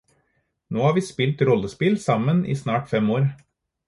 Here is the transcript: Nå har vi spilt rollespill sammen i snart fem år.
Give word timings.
Nå 0.77 0.83
har 0.85 0.95
vi 0.95 1.03
spilt 1.09 1.43
rollespill 1.49 1.97
sammen 2.05 2.39
i 2.55 2.57
snart 2.63 2.89
fem 2.95 3.13
år. 3.19 3.29